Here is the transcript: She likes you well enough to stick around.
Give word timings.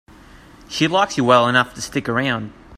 She 0.67 0.87
likes 0.87 1.15
you 1.17 1.23
well 1.23 1.47
enough 1.47 1.75
to 1.75 1.81
stick 1.83 2.09
around. 2.09 2.53